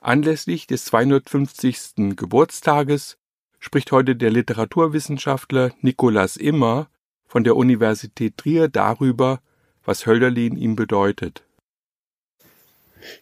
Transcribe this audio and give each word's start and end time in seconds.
Anlässlich 0.00 0.68
des 0.68 0.84
250. 0.86 2.16
Geburtstages 2.16 3.18
spricht 3.58 3.90
heute 3.90 4.14
der 4.14 4.30
Literaturwissenschaftler 4.30 5.72
Nikolaus 5.80 6.36
Immer 6.36 6.88
von 7.26 7.42
der 7.42 7.56
Universität 7.56 8.36
Trier 8.36 8.68
darüber, 8.68 9.40
was 9.84 10.06
Hölderlin 10.06 10.56
ihm 10.56 10.76
bedeutet. 10.76 11.42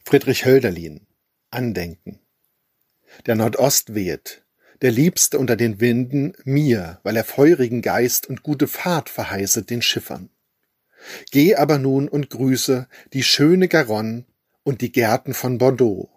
Friedrich 0.05 0.45
Hölderlin 0.45 1.07
Andenken 1.51 2.19
Der 3.25 3.37
Nordost 3.37 3.95
weht, 3.95 4.45
der 4.83 4.91
Liebste 4.91 5.39
unter 5.39 5.57
den 5.57 5.81
Winden, 5.81 6.35
mir, 6.45 7.01
weil 7.05 7.17
er 7.17 7.25
feurigen 7.25 7.81
Geist 7.81 8.27
und 8.27 8.43
gute 8.43 8.69
Fahrt 8.69 9.09
verheißet 9.09 9.71
den 9.71 9.81
Schiffern. 9.81 10.29
Geh 11.31 11.57
aber 11.57 11.79
nun 11.79 12.07
und 12.07 12.29
grüße 12.29 12.87
die 13.15 13.23
schöne 13.23 13.69
Garonne 13.69 14.27
und 14.63 14.83
die 14.83 14.93
Gärten 14.93 15.33
von 15.33 15.57
Bordeaux. 15.57 16.11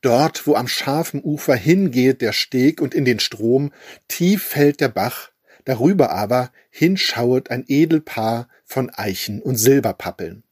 Dort, 0.00 0.46
wo 0.46 0.54
am 0.54 0.68
scharfen 0.68 1.22
Ufer 1.22 1.54
hingeht 1.54 2.20
der 2.20 2.32
Steg 2.32 2.80
und 2.80 2.94
in 2.94 3.04
den 3.04 3.20
Strom, 3.20 3.72
tief 4.08 4.42
fällt 4.42 4.80
der 4.80 4.88
Bach, 4.88 5.30
darüber 5.64 6.10
aber 6.10 6.52
hinschauet 6.70 7.50
ein 7.50 7.64
Edelpaar 7.66 8.48
von 8.64 8.90
Eichen 8.90 9.40
und 9.40 9.56
Silberpappeln. 9.56 10.44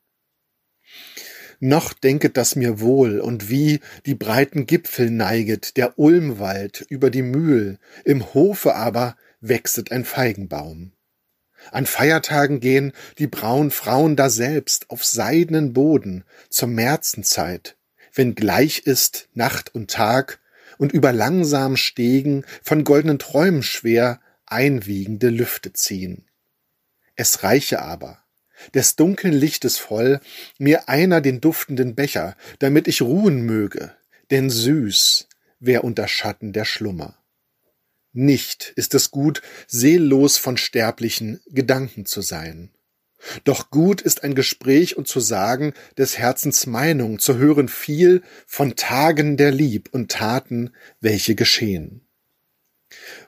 Noch 1.64 1.92
denket 1.92 2.36
das 2.36 2.56
mir 2.56 2.80
wohl, 2.80 3.20
und 3.20 3.48
wie 3.48 3.80
die 4.04 4.16
breiten 4.16 4.66
Gipfel 4.66 5.10
neiget 5.10 5.76
der 5.76 5.96
Ulmwald 5.96 6.84
über 6.88 7.08
die 7.08 7.22
Mühl, 7.22 7.78
im 8.04 8.34
Hofe 8.34 8.74
aber 8.74 9.16
wächset 9.40 9.92
ein 9.92 10.04
Feigenbaum. 10.04 10.92
An 11.70 11.86
Feiertagen 11.86 12.58
gehen 12.58 12.92
die 13.18 13.28
braunen 13.28 13.70
Frauen 13.70 14.16
daselbst 14.16 14.90
auf 14.90 15.04
seidenen 15.04 15.72
Boden 15.72 16.24
zur 16.48 16.66
Märzenzeit, 16.66 17.76
wenn 18.14 18.34
gleich 18.34 18.80
ist 18.80 19.28
Nacht 19.34 19.74
und 19.74 19.90
Tag 19.90 20.40
und 20.78 20.92
über 20.92 21.12
langsamen 21.12 21.76
Stegen 21.76 22.44
von 22.62 22.84
goldenen 22.84 23.18
Träumen 23.18 23.62
schwer 23.62 24.20
einwiegende 24.46 25.28
Lüfte 25.28 25.72
ziehen. 25.72 26.28
Es 27.16 27.42
reiche 27.42 27.82
aber, 27.82 28.22
des 28.74 28.96
dunklen 28.96 29.32
Lichtes 29.32 29.78
voll, 29.78 30.20
mir 30.58 30.88
einer 30.88 31.20
den 31.20 31.40
duftenden 31.40 31.94
Becher, 31.94 32.36
damit 32.58 32.88
ich 32.88 33.02
ruhen 33.02 33.42
möge, 33.42 33.94
denn 34.30 34.50
süß 34.50 35.28
wär 35.60 35.84
unter 35.84 36.08
Schatten 36.08 36.52
der 36.52 36.64
Schlummer. 36.64 37.18
Nicht 38.12 38.72
ist 38.76 38.94
es 38.94 39.10
gut, 39.10 39.40
seellos 39.66 40.36
von 40.36 40.56
sterblichen 40.56 41.40
Gedanken 41.46 42.04
zu 42.04 42.20
sein. 42.20 42.70
Doch 43.44 43.70
gut 43.70 44.00
ist 44.00 44.24
ein 44.24 44.34
Gespräch 44.34 44.96
und 44.96 45.08
zu 45.08 45.20
sagen 45.20 45.72
des 45.96 46.18
Herzens 46.18 46.66
Meinung, 46.66 47.18
zu 47.18 47.36
hören 47.38 47.68
viel 47.68 48.22
von 48.46 48.76
Tagen 48.76 49.36
der 49.36 49.52
Lieb 49.52 49.88
und 49.92 50.10
Taten, 50.10 50.70
welche 51.00 51.34
geschehen. 51.34 52.02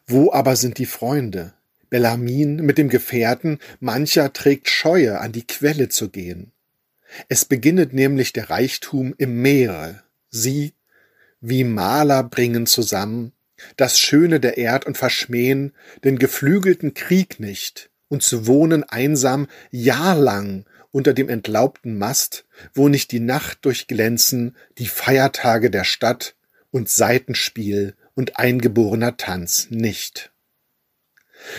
Wo 0.07 0.33
aber 0.33 0.57
sind 0.57 0.79
die 0.79 0.87
Freunde? 0.87 1.55
Bellamin 1.91 2.57
mit 2.57 2.77
dem 2.77 2.89
Gefährten, 2.89 3.59
mancher 3.81 4.33
trägt 4.33 4.69
Scheue, 4.69 5.21
an 5.21 5.33
die 5.33 5.47
Quelle 5.47 5.89
zu 5.89 6.11
gehen. 6.11 6.51
Es 7.29 7.45
beginnet 7.45 7.93
nämlich 7.93 8.33
der 8.33 8.51
Reichtum 8.51 9.15
im 9.17 9.41
Meere. 9.41 10.03
Sie, 10.29 10.75
wie 11.41 11.63
Maler 11.63 12.25
bringen 12.25 12.67
zusammen 12.67 13.33
das 13.77 13.99
Schöne 13.99 14.41
der 14.41 14.59
Erd 14.59 14.85
und 14.85 14.99
verschmähen 14.99 15.73
den 16.03 16.19
geflügelten 16.19 16.95
Krieg 16.95 17.41
nicht 17.41 17.91
und 18.09 18.23
zu 18.23 18.47
wohnen 18.47 18.85
einsam 18.85 19.47
jahrlang 19.71 20.65
unter 20.91 21.13
dem 21.13 21.29
entlaubten 21.29 21.99
Mast, 21.99 22.47
wo 22.73 22.89
nicht 22.89 23.11
die 23.11 23.21
Nacht 23.21 23.65
durchglänzen, 23.65 24.57
die 24.79 24.87
Feiertage 24.87 25.71
der 25.71 25.85
Stadt 25.85 26.37
und 26.71 26.89
Seitenspiel 26.89 27.97
und 28.15 28.39
eingeborener 28.39 29.17
Tanz 29.17 29.69
nicht. 29.71 30.33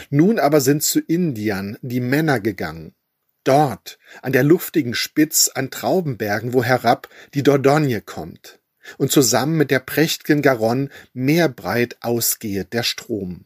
Nun 0.10 0.40
aber 0.40 0.62
sind 0.62 0.84
zu 0.84 1.00
Indiern 1.00 1.78
die 1.82 2.00
Männer 2.00 2.40
gegangen, 2.40 2.96
dort 3.44 4.00
an 4.22 4.32
der 4.32 4.44
luftigen 4.44 4.94
Spitz 4.94 5.52
an 5.54 5.70
Traubenbergen, 5.70 6.54
wo 6.54 6.64
herab 6.64 7.10
die 7.34 7.44
Dordogne 7.44 8.02
kommt 8.02 8.60
und 8.98 9.12
zusammen 9.12 9.58
mit 9.58 9.72
der 9.72 9.80
prächtigen 9.80 10.42
Garonne 10.42 10.90
meerbreit 11.14 11.98
ausgehet 12.02 12.74
der 12.74 12.84
Strom. 12.84 13.46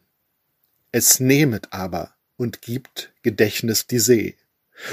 Es 0.92 1.20
nehmet 1.20 1.68
aber 1.72 2.14
und 2.40 2.62
gibt 2.62 3.12
Gedächtnis 3.22 3.86
die 3.86 3.98
See, 3.98 4.34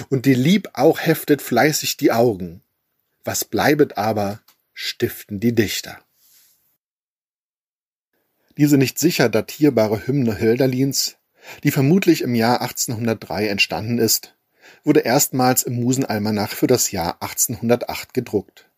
und 0.10 0.26
die 0.26 0.34
Lieb 0.34 0.68
auch 0.74 1.00
heftet 1.00 1.42
fleißig 1.42 1.96
die 1.96 2.12
Augen. 2.12 2.62
Was 3.24 3.46
bleibet 3.46 3.98
aber, 3.98 4.42
stiften 4.74 5.40
die 5.40 5.56
Dichter. 5.56 5.98
Diese 8.58 8.78
nicht 8.78 9.00
sicher 9.00 9.30
datierbare 9.30 10.06
Hymne 10.08 10.42
Hölderlins, 10.42 11.16
die 11.64 11.72
vermutlich 11.72 12.22
im 12.22 12.36
Jahr 12.36 12.60
1803 12.60 13.48
entstanden 13.48 13.98
ist, 13.98 14.36
wurde 14.84 15.00
erstmals 15.00 15.64
im 15.64 15.76
Musenalmanach 15.76 16.52
für 16.52 16.68
das 16.68 16.92
Jahr 16.92 17.22
1808 17.22 18.14
gedruckt. 18.14 18.70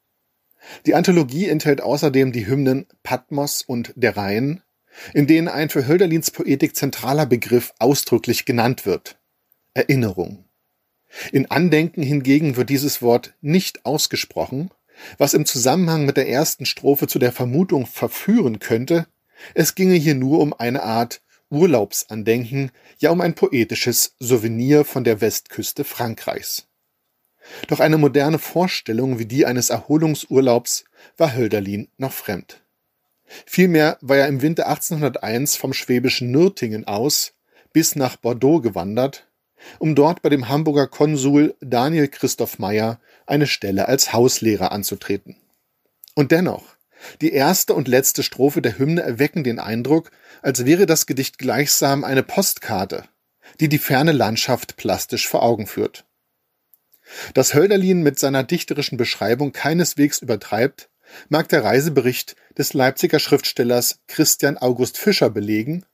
Die 0.85 0.93
Anthologie 0.93 1.47
enthält 1.49 1.81
außerdem 1.81 2.31
die 2.31 2.45
Hymnen 2.45 2.85
Patmos 3.01 3.63
und 3.63 3.93
Der 3.95 4.15
Rhein, 4.15 4.61
in 5.13 5.27
denen 5.27 5.47
ein 5.47 5.69
für 5.69 5.87
Hölderlins 5.87 6.31
Poetik 6.31 6.75
zentraler 6.75 7.25
Begriff 7.25 7.73
ausdrücklich 7.79 8.45
genannt 8.45 8.85
wird. 8.85 9.17
Erinnerung. 9.73 10.45
In 11.31 11.49
Andenken 11.49 12.03
hingegen 12.03 12.55
wird 12.55 12.69
dieses 12.69 13.01
Wort 13.01 13.33
nicht 13.41 13.85
ausgesprochen, 13.85 14.71
was 15.17 15.33
im 15.33 15.45
Zusammenhang 15.45 16.05
mit 16.05 16.17
der 16.17 16.29
ersten 16.29 16.65
Strophe 16.65 17.07
zu 17.07 17.19
der 17.19 17.31
Vermutung 17.31 17.85
verführen 17.85 18.59
könnte, 18.59 19.07
es 19.53 19.75
ginge 19.75 19.95
hier 19.95 20.15
nur 20.15 20.39
um 20.39 20.53
eine 20.53 20.83
Art 20.83 21.21
Urlaubsandenken, 21.49 22.71
ja 22.99 23.09
um 23.09 23.21
ein 23.21 23.33
poetisches 23.33 24.15
Souvenir 24.19 24.85
von 24.85 25.03
der 25.03 25.21
Westküste 25.21 25.83
Frankreichs. 25.83 26.67
Doch 27.67 27.79
eine 27.79 27.97
moderne 27.97 28.37
Vorstellung 28.37 29.17
wie 29.17 29.25
die 29.25 29.45
eines 29.45 29.69
Erholungsurlaubs 29.69 30.83
war 31.17 31.35
Hölderlin 31.35 31.87
noch 31.97 32.11
fremd. 32.11 32.61
Vielmehr 33.45 33.97
war 34.01 34.17
er 34.17 34.27
im 34.27 34.41
Winter 34.41 34.67
1801 34.67 35.55
vom 35.55 35.73
schwäbischen 35.73 36.31
Nürtingen 36.31 36.87
aus 36.87 37.33
bis 37.73 37.95
nach 37.95 38.15
Bordeaux 38.15 38.61
gewandert, 38.61 39.27
um 39.77 39.95
dort 39.95 40.21
bei 40.21 40.29
dem 40.29 40.49
Hamburger 40.49 40.87
Konsul 40.87 41.55
Daniel 41.61 42.07
Christoph 42.07 42.59
Meyer 42.59 42.99
eine 43.25 43.47
Stelle 43.47 43.87
als 43.87 44.13
Hauslehrer 44.13 44.71
anzutreten. 44.71 45.35
Und 46.15 46.31
dennoch, 46.31 46.63
die 47.21 47.31
erste 47.31 47.73
und 47.73 47.87
letzte 47.87 48.23
Strophe 48.23 48.61
der 48.61 48.77
Hymne 48.77 49.01
erwecken 49.01 49.43
den 49.43 49.59
Eindruck, 49.59 50.11
als 50.41 50.65
wäre 50.65 50.85
das 50.85 51.05
Gedicht 51.05 51.37
gleichsam 51.37 52.03
eine 52.03 52.23
Postkarte, 52.23 53.05
die 53.59 53.69
die 53.69 53.77
ferne 53.77 54.11
Landschaft 54.11 54.77
plastisch 54.77 55.27
vor 55.27 55.43
Augen 55.43 55.67
führt. 55.67 56.05
Dass 57.33 57.53
Hölderlin 57.53 58.03
mit 58.03 58.19
seiner 58.19 58.43
dichterischen 58.43 58.97
Beschreibung 58.97 59.51
keineswegs 59.51 60.21
übertreibt, 60.21 60.89
mag 61.29 61.49
der 61.49 61.63
Reisebericht 61.63 62.35
des 62.57 62.73
Leipziger 62.73 63.19
Schriftstellers 63.19 63.99
Christian 64.07 64.57
August 64.57 64.97
Fischer 64.97 65.29
belegen, 65.29 65.85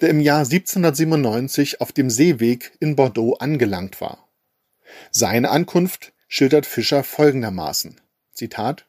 der 0.00 0.10
im 0.10 0.20
Jahr 0.20 0.40
1797 0.40 1.80
auf 1.80 1.92
dem 1.92 2.10
Seeweg 2.10 2.72
in 2.80 2.96
Bordeaux 2.96 3.34
angelangt 3.34 4.00
war. 4.00 4.28
Seine 5.10 5.50
Ankunft 5.50 6.12
schildert 6.28 6.66
Fischer 6.66 7.04
folgendermaßen. 7.04 8.00
Zitat 8.32 8.86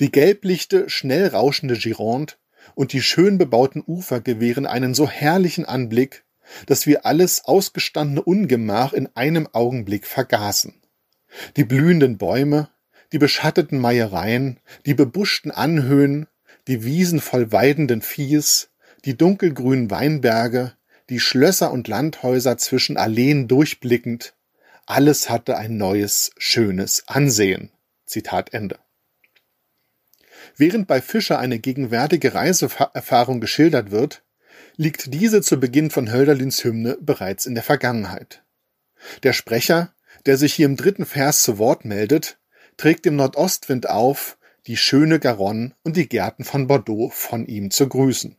Die 0.00 0.10
gelblichte, 0.10 0.88
schnell 0.88 1.28
rauschende 1.28 1.76
Gironde 1.76 2.34
und 2.74 2.92
die 2.92 3.02
schön 3.02 3.38
bebauten 3.38 3.82
Ufer 3.86 4.20
gewähren 4.20 4.66
einen 4.66 4.94
so 4.94 5.08
herrlichen 5.08 5.64
Anblick, 5.64 6.24
dass 6.66 6.86
wir 6.86 7.06
alles 7.06 7.44
ausgestandene 7.44 8.22
Ungemach 8.22 8.92
in 8.92 9.08
einem 9.14 9.48
Augenblick 9.52 10.06
vergaßen. 10.06 10.74
Die 11.56 11.64
blühenden 11.64 12.18
Bäume, 12.18 12.68
die 13.14 13.18
beschatteten 13.18 13.78
Meiereien, 13.78 14.58
die 14.86 14.94
bebuschten 14.94 15.52
Anhöhen, 15.52 16.26
die 16.66 16.82
Wiesen 16.82 17.20
voll 17.20 17.52
weidenden 17.52 18.02
Viehs, 18.02 18.70
die 19.04 19.16
dunkelgrünen 19.16 19.88
Weinberge, 19.88 20.72
die 21.10 21.20
Schlösser 21.20 21.70
und 21.70 21.86
Landhäuser 21.86 22.58
zwischen 22.58 22.96
Alleen 22.96 23.46
durchblickend, 23.46 24.34
alles 24.86 25.30
hatte 25.30 25.56
ein 25.56 25.76
neues, 25.76 26.32
schönes 26.38 27.04
Ansehen. 27.06 27.70
Zitat 28.04 28.52
Ende. 28.52 28.80
Während 30.56 30.88
bei 30.88 31.00
Fischer 31.00 31.38
eine 31.38 31.60
gegenwärtige 31.60 32.34
Reiseerfahrung 32.34 33.40
geschildert 33.40 33.92
wird, 33.92 34.24
liegt 34.74 35.14
diese 35.14 35.40
zu 35.40 35.60
Beginn 35.60 35.90
von 35.90 36.10
Hölderlins 36.10 36.64
Hymne 36.64 36.98
bereits 37.00 37.46
in 37.46 37.54
der 37.54 37.62
Vergangenheit. 37.62 38.42
Der 39.22 39.32
Sprecher, 39.32 39.94
der 40.26 40.36
sich 40.36 40.52
hier 40.52 40.66
im 40.66 40.76
dritten 40.76 41.06
Vers 41.06 41.44
zu 41.44 41.58
Wort 41.58 41.84
meldet, 41.84 42.38
trägt 42.76 43.04
dem 43.04 43.16
Nordostwind 43.16 43.88
auf, 43.88 44.38
die 44.66 44.76
schöne 44.76 45.18
Garonne 45.18 45.74
und 45.82 45.96
die 45.96 46.08
Gärten 46.08 46.44
von 46.44 46.66
Bordeaux 46.66 47.10
von 47.10 47.46
ihm 47.46 47.70
zu 47.70 47.88
grüßen. 47.88 48.36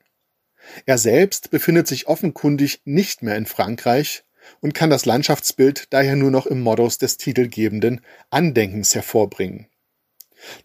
Er 0.85 0.97
selbst 0.97 1.51
befindet 1.51 1.87
sich 1.87 2.07
offenkundig 2.07 2.81
nicht 2.85 3.21
mehr 3.21 3.35
in 3.35 3.45
Frankreich 3.45 4.23
und 4.61 4.73
kann 4.73 4.89
das 4.89 5.05
Landschaftsbild 5.05 5.87
daher 5.91 6.15
nur 6.15 6.31
noch 6.31 6.45
im 6.45 6.61
Modus 6.61 6.97
des 6.97 7.17
titelgebenden 7.17 8.01
Andenkens 8.29 8.95
hervorbringen. 8.95 9.67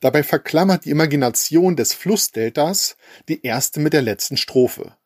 Dabei 0.00 0.22
verklammert 0.22 0.84
die 0.84 0.90
Imagination 0.90 1.76
des 1.76 1.94
Flussdeltas 1.94 2.96
die 3.28 3.44
erste 3.44 3.80
mit 3.80 3.92
der 3.92 4.02
letzten 4.02 4.36
Strophe. 4.36 4.96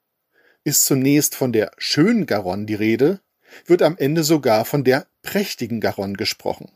Ist 0.64 0.86
zunächst 0.86 1.34
von 1.34 1.52
der 1.52 1.72
schönen 1.76 2.26
Garonne 2.26 2.66
die 2.66 2.74
Rede, 2.74 3.20
wird 3.66 3.82
am 3.82 3.96
Ende 3.98 4.24
sogar 4.24 4.64
von 4.64 4.82
der 4.82 5.06
prächtigen 5.22 5.80
Garonne 5.80 6.14
gesprochen. 6.14 6.72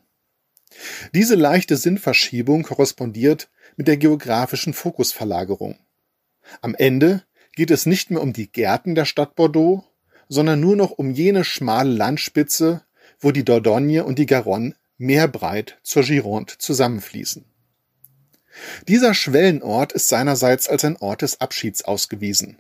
Diese 1.15 1.35
leichte 1.35 1.77
Sinnverschiebung 1.77 2.63
korrespondiert 2.63 3.51
mit 3.77 3.89
der 3.89 3.97
geografischen 3.97 4.75
Fokusverlagerung. 4.75 5.79
Am 6.61 6.75
Ende 6.75 7.25
geht 7.55 7.71
es 7.71 7.87
nicht 7.87 8.11
mehr 8.11 8.23
um 8.23 8.33
die 8.33 8.51
Gärten 8.51 8.95
der 8.95 9.05
Stadt 9.05 9.35
Bordeaux, 9.35 9.85
sondern 10.29 10.61
nur 10.61 10.77
noch 10.77 10.91
um 10.91 11.11
jene 11.11 11.45
schmale 11.45 11.91
Landspitze, 11.91 12.83
wo 13.19 13.33
die 13.33 13.45
Dordogne 13.45 14.05
und 14.05 14.19
die 14.19 14.27
Garonne 14.27 14.75
meerbreit 14.99 15.79
zur 15.83 16.03
Gironde 16.03 16.55
zusammenfließen. 16.59 17.45
Dieser 18.89 19.15
Schwellenort 19.15 19.93
ist 19.93 20.09
seinerseits 20.09 20.69
als 20.69 20.85
ein 20.85 20.97
Ort 20.97 21.23
des 21.23 21.41
Abschieds 21.41 21.85
ausgewiesen. 21.85 22.59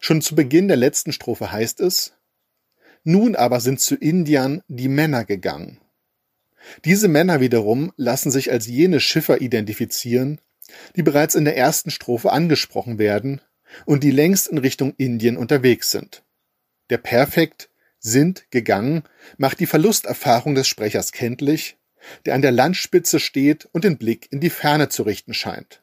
Schon 0.00 0.22
zu 0.22 0.34
Beginn 0.34 0.68
der 0.68 0.76
letzten 0.76 1.12
Strophe 1.12 1.50
heißt 1.52 1.80
es, 1.80 2.14
nun 3.02 3.36
aber 3.36 3.60
sind 3.60 3.80
zu 3.80 3.96
Indiern 3.96 4.62
die 4.68 4.88
Männer 4.88 5.24
gegangen. 5.24 5.78
Diese 6.84 7.08
Männer 7.08 7.40
wiederum 7.40 7.92
lassen 7.96 8.30
sich 8.30 8.50
als 8.50 8.66
jene 8.66 9.00
Schiffer 9.00 9.40
identifizieren, 9.40 10.40
die 10.96 11.02
bereits 11.02 11.34
in 11.34 11.44
der 11.44 11.56
ersten 11.56 11.90
Strophe 11.90 12.32
angesprochen 12.32 12.98
werden 12.98 13.40
und 13.86 14.02
die 14.04 14.10
längst 14.10 14.48
in 14.48 14.58
Richtung 14.58 14.94
Indien 14.96 15.36
unterwegs 15.36 15.90
sind. 15.90 16.22
Der 16.90 16.98
Perfekt 16.98 17.70
sind 17.98 18.50
gegangen 18.50 19.02
macht 19.38 19.60
die 19.60 19.66
Verlusterfahrung 19.66 20.54
des 20.54 20.68
Sprechers 20.68 21.12
kenntlich, 21.12 21.78
der 22.26 22.34
an 22.34 22.42
der 22.42 22.52
Landspitze 22.52 23.18
steht 23.18 23.66
und 23.72 23.84
den 23.84 23.96
Blick 23.96 24.30
in 24.30 24.40
die 24.40 24.50
Ferne 24.50 24.90
zu 24.90 25.04
richten 25.04 25.32
scheint. 25.32 25.82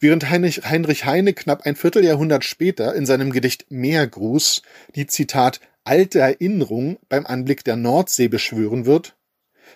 Während 0.00 0.30
Heinrich 0.30 1.04
Heine 1.04 1.34
knapp 1.34 1.62
ein 1.62 1.76
Vierteljahrhundert 1.76 2.44
später 2.44 2.94
in 2.94 3.06
seinem 3.06 3.30
Gedicht 3.30 3.66
Meergruß 3.70 4.62
die 4.94 5.06
Zitat 5.06 5.60
alte 5.84 6.18
Erinnerung 6.18 6.98
beim 7.08 7.26
Anblick 7.26 7.62
der 7.62 7.76
Nordsee 7.76 8.28
beschwören 8.28 8.86
wird, 8.86 9.15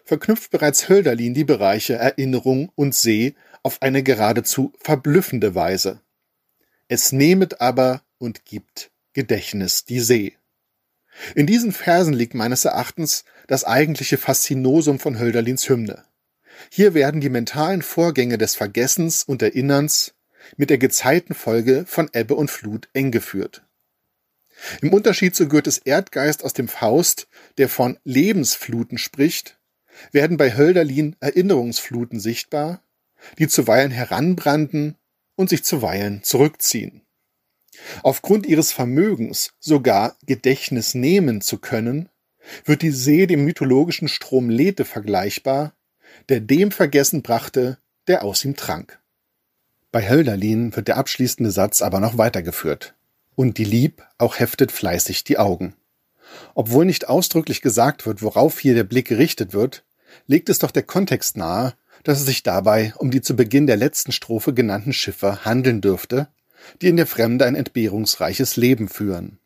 verknüpft 0.04 0.50
bereits 0.50 0.88
Hölderlin 0.88 1.34
die 1.34 1.44
Bereiche 1.44 1.94
Erinnerung 1.94 2.70
und 2.74 2.94
See 2.94 3.34
auf 3.62 3.82
eine 3.82 4.02
geradezu 4.02 4.72
verblüffende 4.78 5.54
Weise. 5.54 6.00
Es 6.88 7.12
nehmet 7.12 7.60
aber 7.60 8.02
und 8.18 8.44
gibt 8.44 8.90
Gedächtnis 9.12 9.84
die 9.84 10.00
See. 10.00 10.36
In 11.34 11.46
diesen 11.46 11.72
Versen 11.72 12.14
liegt 12.14 12.34
meines 12.34 12.64
Erachtens 12.64 13.24
das 13.46 13.64
eigentliche 13.64 14.18
Faszinosum 14.18 14.98
von 14.98 15.18
Hölderlins 15.18 15.68
Hymne. 15.68 16.04
Hier 16.70 16.94
werden 16.94 17.20
die 17.20 17.28
mentalen 17.28 17.82
Vorgänge 17.82 18.38
des 18.38 18.54
Vergessens 18.54 19.24
und 19.24 19.42
Erinnerns 19.42 20.14
mit 20.56 20.70
der 20.70 20.78
Gezeitenfolge 20.78 21.84
von 21.86 22.10
Ebbe 22.12 22.34
und 22.34 22.50
Flut 22.50 22.88
eng 22.92 23.10
geführt. 23.10 23.62
Im 24.82 24.92
Unterschied 24.92 25.34
zu 25.34 25.48
Goethes 25.48 25.78
Erdgeist 25.78 26.44
aus 26.44 26.52
dem 26.52 26.68
Faust, 26.68 27.28
der 27.56 27.68
von 27.68 27.98
Lebensfluten 28.04 28.98
spricht, 28.98 29.58
werden 30.12 30.36
bei 30.36 30.56
Hölderlin 30.56 31.16
Erinnerungsfluten 31.20 32.20
sichtbar, 32.20 32.82
die 33.38 33.48
zuweilen 33.48 33.90
heranbranden 33.90 34.96
und 35.36 35.50
sich 35.50 35.64
zuweilen 35.64 36.22
zurückziehen. 36.22 37.02
Aufgrund 38.02 38.46
ihres 38.46 38.72
Vermögens 38.72 39.54
sogar 39.58 40.16
Gedächtnis 40.26 40.94
nehmen 40.94 41.40
zu 41.40 41.58
können, 41.58 42.08
wird 42.64 42.82
die 42.82 42.90
See 42.90 43.26
dem 43.26 43.44
mythologischen 43.44 44.08
Strom 44.08 44.50
Lethe 44.50 44.84
vergleichbar, 44.84 45.74
der 46.28 46.40
dem 46.40 46.70
vergessen 46.72 47.22
brachte, 47.22 47.78
der 48.06 48.24
aus 48.24 48.44
ihm 48.44 48.56
trank. 48.56 49.00
Bei 49.92 50.08
Hölderlin 50.08 50.74
wird 50.76 50.88
der 50.88 50.96
abschließende 50.96 51.50
Satz 51.50 51.82
aber 51.82 52.00
noch 52.00 52.16
weitergeführt. 52.16 52.94
Und 53.34 53.58
die 53.58 53.64
Lieb 53.64 54.06
auch 54.18 54.38
heftet 54.38 54.70
fleißig 54.72 55.24
die 55.24 55.38
Augen. 55.38 55.74
Obwohl 56.54 56.84
nicht 56.84 57.08
ausdrücklich 57.08 57.62
gesagt 57.62 58.06
wird, 58.06 58.22
worauf 58.22 58.58
hier 58.58 58.74
der 58.74 58.84
Blick 58.84 59.08
gerichtet 59.08 59.52
wird, 59.52 59.84
legt 60.26 60.48
es 60.48 60.58
doch 60.58 60.70
der 60.70 60.82
Kontext 60.82 61.36
nahe, 61.36 61.74
dass 62.02 62.20
es 62.20 62.26
sich 62.26 62.42
dabei 62.42 62.94
um 62.96 63.10
die 63.10 63.20
zu 63.20 63.36
Beginn 63.36 63.66
der 63.66 63.76
letzten 63.76 64.12
Strophe 64.12 64.54
genannten 64.54 64.92
Schiffer 64.92 65.44
handeln 65.44 65.80
dürfte, 65.80 66.28
die 66.82 66.88
in 66.88 66.96
der 66.96 67.06
Fremde 67.06 67.46
ein 67.46 67.54
entbehrungsreiches 67.54 68.56
Leben 68.56 68.88
führen. 68.88 69.38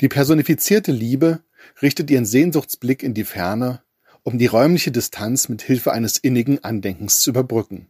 Die 0.00 0.08
personifizierte 0.08 0.92
Liebe 0.92 1.40
richtet 1.80 2.10
ihren 2.10 2.26
Sehnsuchtsblick 2.26 3.02
in 3.02 3.14
die 3.14 3.24
Ferne, 3.24 3.82
um 4.22 4.38
die 4.38 4.46
räumliche 4.46 4.92
Distanz 4.92 5.48
mit 5.48 5.62
Hilfe 5.62 5.92
eines 5.92 6.18
innigen 6.18 6.62
Andenkens 6.62 7.20
zu 7.20 7.30
überbrücken. 7.30 7.88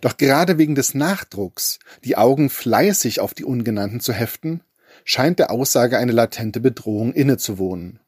Doch 0.00 0.16
gerade 0.16 0.58
wegen 0.58 0.74
des 0.74 0.94
Nachdrucks, 0.94 1.78
die 2.04 2.16
Augen 2.16 2.50
fleißig 2.50 3.20
auf 3.20 3.34
die 3.34 3.44
Ungenannten 3.44 4.00
zu 4.00 4.12
heften, 4.12 4.62
scheint 5.06 5.38
der 5.38 5.52
Aussage 5.52 5.98
eine 5.98 6.10
latente 6.10 6.58
Bedrohung 6.60 7.14
innezuwohnen. 7.14 8.00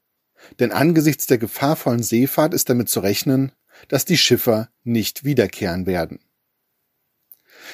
Denn 0.59 0.73
angesichts 0.73 1.27
der 1.27 1.39
gefahrvollen 1.39 2.03
Seefahrt 2.03 2.53
ist 2.53 2.69
damit 2.69 2.89
zu 2.89 3.01
rechnen, 3.01 3.53
dass 3.87 4.05
die 4.05 4.19
Schiffer 4.19 4.69
nicht 4.83 5.25
wiederkehren 5.25 5.87
werden. 5.87 6.19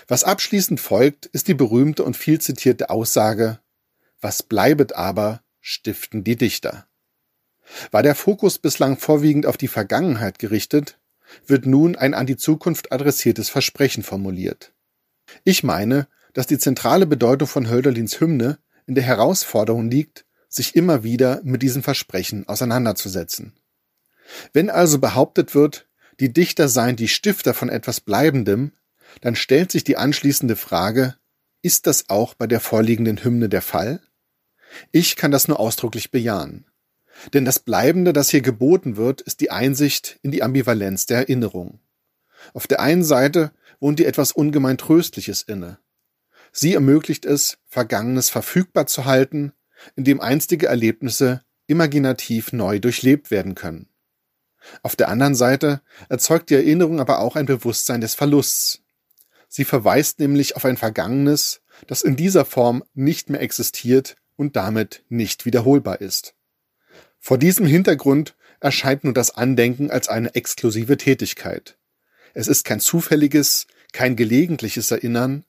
Was 0.07 0.25
abschließend 0.25 0.79
folgt, 0.79 1.25
ist 1.27 1.49
die 1.49 1.55
berühmte 1.55 2.05
und 2.05 2.17
viel 2.17 2.41
zitierte 2.41 2.91
Aussage 2.91 3.61
Was 4.21 4.43
bleibet 4.43 4.95
aber, 4.95 5.43
stiften 5.61 6.23
die 6.23 6.37
Dichter. 6.37 6.87
War 7.91 8.03
der 8.03 8.15
Fokus 8.15 8.59
bislang 8.59 8.99
vorwiegend 8.99 9.47
auf 9.47 9.57
die 9.57 9.69
Vergangenheit 9.69 10.39
gerichtet, 10.39 10.99
wird 11.47 11.65
nun 11.65 11.97
ein 11.97 12.13
an 12.13 12.27
die 12.27 12.37
Zukunft 12.37 12.93
adressiertes 12.93 13.49
Versprechen 13.49 14.03
formuliert. 14.03 14.75
Ich 15.45 15.63
meine, 15.63 16.09
dass 16.35 16.47
die 16.47 16.59
zentrale 16.59 17.07
Bedeutung 17.07 17.49
von 17.49 17.71
Hölderlins 17.71 18.21
Hymne 18.21 18.59
in 18.87 18.95
der 18.95 19.05
Herausforderung 19.05 19.91
liegt, 19.91 20.27
sich 20.49 20.77
immer 20.77 21.03
wieder 21.03 21.41
mit 21.45 21.63
diesem 21.63 21.83
Versprechen 21.83 22.49
auseinanderzusetzen. 22.49 23.55
Wenn 24.53 24.71
also 24.71 24.99
behauptet 24.99 25.55
wird, 25.55 25.89
die 26.21 26.33
Dichter 26.33 26.69
seien 26.69 26.97
die 26.97 27.09
Stifter 27.09 27.55
von 27.55 27.69
etwas 27.69 28.01
Bleibendem, 28.01 28.73
dann 29.21 29.37
stellt 29.37 29.73
sich 29.73 29.85
die 29.85 29.97
anschließende 29.97 30.57
Frage, 30.57 31.17
ist 31.63 31.87
das 31.87 32.09
auch 32.09 32.35
bei 32.35 32.47
der 32.47 32.61
vorliegenden 32.61 33.25
Hymne 33.25 33.49
der 33.49 33.63
Fall? 33.63 34.01
Ich 34.93 35.17
kann 35.17 35.31
das 35.31 35.49
nur 35.49 35.59
ausdrücklich 35.59 36.11
bejahen. 36.11 36.67
Denn 37.33 37.45
das 37.45 37.59
Bleibende, 37.59 38.13
das 38.13 38.31
hier 38.31 38.41
geboten 38.41 38.97
wird, 38.97 39.21
ist 39.21 39.41
die 39.41 39.51
Einsicht 39.51 40.19
in 40.23 40.31
die 40.31 40.43
Ambivalenz 40.43 41.07
der 41.07 41.19
Erinnerung. 41.19 41.81
Auf 42.53 42.67
der 42.67 42.81
einen 42.81 43.05
Seite 43.05 43.53
wohnt 43.81 44.01
ihr 44.01 44.09
etwas 44.09 44.33
ungemein 44.33 44.79
Tröstliches 44.79 45.43
inne. 45.43 45.79
Sie 46.57 46.73
ermöglicht 46.73 47.27
es, 47.27 47.59
Vergangenes 47.67 48.31
verfügbar 48.31 48.87
zu 48.87 49.05
halten, 49.05 49.53
indem 49.97 50.21
einstige 50.21 50.69
Erlebnisse 50.69 51.43
imaginativ 51.67 52.55
neu 52.55 52.79
durchlebt 52.79 53.31
werden 53.31 53.55
können. 53.55 53.91
Auf 54.83 54.97
der 54.97 55.09
anderen 55.09 55.35
Seite 55.35 55.83
erzeugt 56.09 56.49
die 56.49 56.55
Erinnerung 56.55 57.01
aber 57.01 57.19
auch 57.19 57.37
ein 57.37 57.45
Bewusstsein 57.45 58.01
des 58.01 58.15
Verlusts, 58.15 58.85
Sie 59.57 59.65
verweist 59.65 60.19
nämlich 60.19 60.57
auf 60.57 60.65
ein 60.65 60.77
Vergangenes, 60.77 61.61
das 61.87 62.03
in 62.03 62.17
dieser 62.17 62.45
Form 62.45 62.83
nicht 62.93 63.31
mehr 63.31 63.41
existiert 63.41 64.17
und 64.35 64.57
damit 64.57 65.05
nicht 65.09 65.47
wiederholbar 65.47 66.01
ist. 66.01 66.35
Vor 67.21 67.39
diesem 67.39 67.65
Hintergrund 67.65 68.35
erscheint 68.59 69.05
nun 69.05 69.15
das 69.15 69.31
Andenken 69.31 69.93
als 69.93 70.09
eine 70.09 70.35
exklusive 70.35 70.97
Tätigkeit. 70.97 71.79
Es 72.33 72.49
ist 72.49 72.65
kein 72.65 72.81
zufälliges, 72.81 73.69
kein 73.93 74.17
gelegentliches 74.17 74.91
Erinnern, 74.91 75.45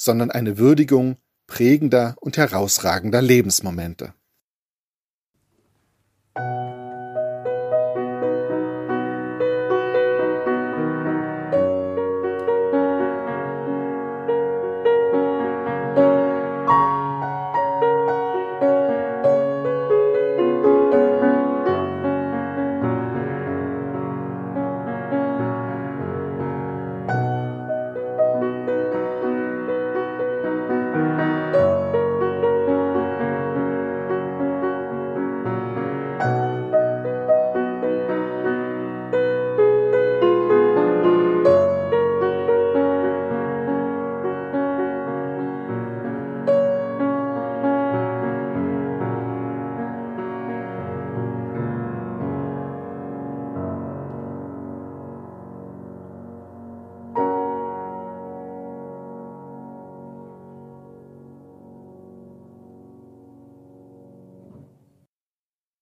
sondern 0.00 0.30
eine 0.30 0.56
Würdigung 0.56 1.18
prägender 1.46 2.16
und 2.20 2.38
herausragender 2.38 3.20
Lebensmomente. 3.20 4.14